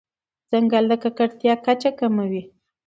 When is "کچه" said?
1.65-1.89